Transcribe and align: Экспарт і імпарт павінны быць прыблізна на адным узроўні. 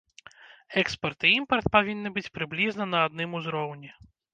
Экспарт 0.83 1.27
і 1.29 1.35
імпарт 1.41 1.69
павінны 1.77 2.15
быць 2.19 2.27
прыблізна 2.41 2.93
на 2.97 3.07
адным 3.09 3.29
узроўні. 3.43 3.99